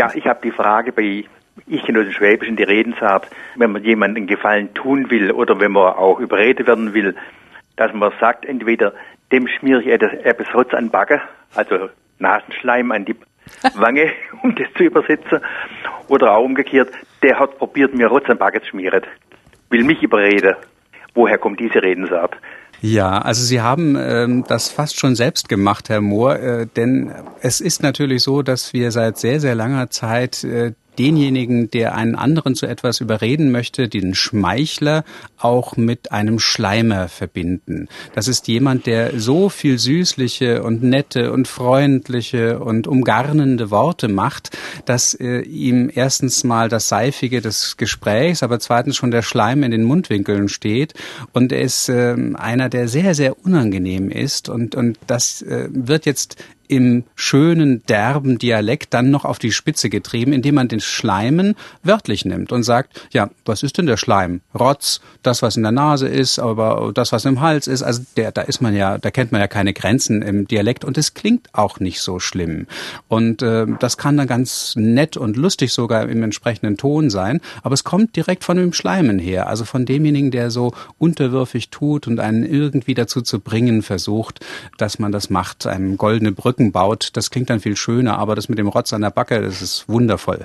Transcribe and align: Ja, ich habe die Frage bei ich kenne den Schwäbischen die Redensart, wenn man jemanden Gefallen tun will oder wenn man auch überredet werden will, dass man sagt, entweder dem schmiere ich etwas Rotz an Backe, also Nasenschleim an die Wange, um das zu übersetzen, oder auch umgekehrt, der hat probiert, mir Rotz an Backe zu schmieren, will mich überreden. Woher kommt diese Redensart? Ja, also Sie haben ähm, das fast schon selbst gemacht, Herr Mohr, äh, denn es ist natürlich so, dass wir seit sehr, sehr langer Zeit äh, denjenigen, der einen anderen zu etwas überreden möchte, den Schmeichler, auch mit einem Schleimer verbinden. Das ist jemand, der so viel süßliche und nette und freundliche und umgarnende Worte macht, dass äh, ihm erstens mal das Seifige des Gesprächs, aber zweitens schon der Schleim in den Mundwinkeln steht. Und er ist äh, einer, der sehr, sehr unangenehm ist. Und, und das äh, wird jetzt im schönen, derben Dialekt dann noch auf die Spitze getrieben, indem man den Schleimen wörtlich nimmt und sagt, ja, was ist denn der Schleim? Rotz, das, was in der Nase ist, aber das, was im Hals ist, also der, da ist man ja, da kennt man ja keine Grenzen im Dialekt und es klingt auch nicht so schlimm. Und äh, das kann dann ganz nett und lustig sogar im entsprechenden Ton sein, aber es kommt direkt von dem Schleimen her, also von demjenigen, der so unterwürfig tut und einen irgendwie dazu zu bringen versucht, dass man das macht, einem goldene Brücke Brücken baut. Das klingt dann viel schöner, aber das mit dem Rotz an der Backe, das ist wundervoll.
Ja, 0.00 0.10
ich 0.14 0.26
habe 0.26 0.40
die 0.42 0.50
Frage 0.50 0.92
bei 0.92 1.26
ich 1.66 1.84
kenne 1.84 2.04
den 2.04 2.12
Schwäbischen 2.14 2.56
die 2.56 2.62
Redensart, 2.62 3.28
wenn 3.56 3.72
man 3.72 3.84
jemanden 3.84 4.26
Gefallen 4.26 4.72
tun 4.72 5.10
will 5.10 5.30
oder 5.30 5.60
wenn 5.60 5.72
man 5.72 5.92
auch 5.92 6.18
überredet 6.18 6.66
werden 6.66 6.94
will, 6.94 7.14
dass 7.76 7.92
man 7.92 8.10
sagt, 8.18 8.46
entweder 8.46 8.94
dem 9.30 9.46
schmiere 9.46 9.82
ich 9.82 9.88
etwas 9.88 10.54
Rotz 10.54 10.72
an 10.72 10.88
Backe, 10.88 11.20
also 11.54 11.90
Nasenschleim 12.18 12.92
an 12.92 13.04
die 13.04 13.14
Wange, 13.74 14.10
um 14.42 14.54
das 14.54 14.72
zu 14.72 14.84
übersetzen, 14.84 15.40
oder 16.08 16.34
auch 16.34 16.44
umgekehrt, 16.46 16.88
der 17.22 17.38
hat 17.38 17.58
probiert, 17.58 17.94
mir 17.94 18.06
Rotz 18.06 18.30
an 18.30 18.38
Backe 18.38 18.62
zu 18.62 18.68
schmieren, 18.68 19.02
will 19.68 19.84
mich 19.84 20.02
überreden. 20.02 20.56
Woher 21.12 21.36
kommt 21.36 21.60
diese 21.60 21.82
Redensart? 21.82 22.38
Ja, 22.82 23.18
also 23.18 23.44
Sie 23.44 23.60
haben 23.60 23.96
ähm, 23.98 24.44
das 24.48 24.70
fast 24.70 24.98
schon 24.98 25.14
selbst 25.14 25.48
gemacht, 25.48 25.90
Herr 25.90 26.00
Mohr, 26.00 26.38
äh, 26.38 26.66
denn 26.66 27.12
es 27.42 27.60
ist 27.60 27.82
natürlich 27.82 28.22
so, 28.22 28.42
dass 28.42 28.72
wir 28.72 28.90
seit 28.90 29.18
sehr, 29.18 29.38
sehr 29.38 29.54
langer 29.54 29.90
Zeit 29.90 30.44
äh, 30.44 30.72
denjenigen, 30.98 31.70
der 31.70 31.94
einen 31.94 32.14
anderen 32.14 32.54
zu 32.54 32.66
etwas 32.66 33.00
überreden 33.00 33.50
möchte, 33.50 33.88
den 33.88 34.14
Schmeichler, 34.14 35.04
auch 35.38 35.76
mit 35.76 36.12
einem 36.12 36.38
Schleimer 36.38 37.08
verbinden. 37.08 37.88
Das 38.14 38.28
ist 38.28 38.48
jemand, 38.48 38.86
der 38.86 39.18
so 39.18 39.48
viel 39.48 39.78
süßliche 39.78 40.62
und 40.62 40.82
nette 40.82 41.32
und 41.32 41.48
freundliche 41.48 42.58
und 42.58 42.86
umgarnende 42.86 43.70
Worte 43.70 44.08
macht, 44.08 44.56
dass 44.84 45.14
äh, 45.14 45.40
ihm 45.40 45.90
erstens 45.92 46.44
mal 46.44 46.68
das 46.68 46.88
Seifige 46.88 47.40
des 47.40 47.76
Gesprächs, 47.76 48.42
aber 48.42 48.60
zweitens 48.60 48.96
schon 48.96 49.10
der 49.10 49.22
Schleim 49.22 49.62
in 49.62 49.70
den 49.70 49.84
Mundwinkeln 49.84 50.48
steht. 50.48 50.94
Und 51.32 51.52
er 51.52 51.60
ist 51.60 51.88
äh, 51.88 52.16
einer, 52.34 52.68
der 52.68 52.88
sehr, 52.88 53.14
sehr 53.14 53.44
unangenehm 53.44 54.10
ist. 54.10 54.48
Und, 54.48 54.74
und 54.74 54.98
das 55.06 55.42
äh, 55.42 55.68
wird 55.70 56.06
jetzt 56.06 56.36
im 56.70 57.04
schönen, 57.16 57.82
derben 57.86 58.38
Dialekt 58.38 58.94
dann 58.94 59.10
noch 59.10 59.24
auf 59.24 59.40
die 59.40 59.50
Spitze 59.50 59.90
getrieben, 59.90 60.32
indem 60.32 60.54
man 60.54 60.68
den 60.68 60.80
Schleimen 60.80 61.56
wörtlich 61.82 62.24
nimmt 62.24 62.52
und 62.52 62.62
sagt, 62.62 63.08
ja, 63.12 63.28
was 63.44 63.64
ist 63.64 63.76
denn 63.76 63.86
der 63.86 63.96
Schleim? 63.96 64.40
Rotz, 64.58 65.00
das, 65.22 65.42
was 65.42 65.56
in 65.56 65.64
der 65.64 65.72
Nase 65.72 66.06
ist, 66.06 66.38
aber 66.38 66.92
das, 66.94 67.10
was 67.10 67.24
im 67.24 67.40
Hals 67.40 67.66
ist, 67.66 67.82
also 67.82 68.02
der, 68.16 68.30
da 68.30 68.42
ist 68.42 68.60
man 68.60 68.76
ja, 68.76 68.98
da 68.98 69.10
kennt 69.10 69.32
man 69.32 69.40
ja 69.40 69.48
keine 69.48 69.72
Grenzen 69.72 70.22
im 70.22 70.46
Dialekt 70.46 70.84
und 70.84 70.96
es 70.96 71.14
klingt 71.14 71.48
auch 71.52 71.80
nicht 71.80 72.00
so 72.00 72.20
schlimm. 72.20 72.68
Und 73.08 73.42
äh, 73.42 73.66
das 73.80 73.96
kann 73.96 74.16
dann 74.16 74.28
ganz 74.28 74.74
nett 74.76 75.16
und 75.16 75.36
lustig 75.36 75.72
sogar 75.72 76.08
im 76.08 76.22
entsprechenden 76.22 76.76
Ton 76.76 77.10
sein, 77.10 77.40
aber 77.64 77.74
es 77.74 77.82
kommt 77.82 78.14
direkt 78.14 78.44
von 78.44 78.56
dem 78.56 78.72
Schleimen 78.72 79.18
her, 79.18 79.48
also 79.48 79.64
von 79.64 79.86
demjenigen, 79.86 80.30
der 80.30 80.52
so 80.52 80.72
unterwürfig 80.98 81.70
tut 81.70 82.06
und 82.06 82.20
einen 82.20 82.44
irgendwie 82.44 82.94
dazu 82.94 83.22
zu 83.22 83.40
bringen 83.40 83.82
versucht, 83.82 84.38
dass 84.78 85.00
man 85.00 85.10
das 85.10 85.30
macht, 85.30 85.66
einem 85.66 85.96
goldene 85.96 86.30
Brücke 86.30 86.59
Brücken 86.60 86.72
baut. 86.72 87.10
Das 87.14 87.30
klingt 87.30 87.48
dann 87.48 87.60
viel 87.60 87.76
schöner, 87.76 88.18
aber 88.18 88.34
das 88.34 88.48
mit 88.48 88.58
dem 88.58 88.68
Rotz 88.68 88.92
an 88.92 89.00
der 89.00 89.10
Backe, 89.10 89.40
das 89.40 89.62
ist 89.62 89.88
wundervoll. 89.88 90.40